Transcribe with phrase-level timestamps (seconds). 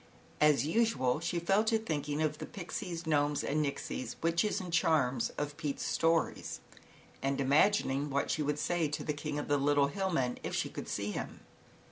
[0.39, 5.29] As usual she fell to thinking of the Pixies, Gnomes and Nixies, Witches and Charms,
[5.37, 6.59] of Pete's stories
[7.21, 10.55] and imagining what she would say to the King of the Little Hill Men, if
[10.55, 11.41] she could see him.